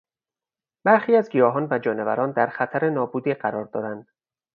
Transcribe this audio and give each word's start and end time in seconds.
برخی 0.85 1.15
از 1.15 1.29
گیاهان 1.29 1.67
و 1.71 1.79
جانوران 1.79 2.31
در 2.31 2.47
خطر 2.49 2.89
نابودی 2.89 3.33
قرار 3.33 3.65
دارند. 3.65 4.07